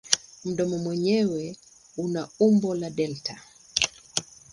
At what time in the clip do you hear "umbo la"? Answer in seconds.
2.45-2.89